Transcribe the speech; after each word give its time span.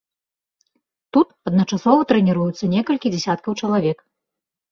Тут 1.17 1.27
адначасова 1.51 2.01
трэніруюцца 2.11 2.71
некалькі 2.75 3.07
дзясяткаў 3.17 3.51
чалавек. 3.67 3.97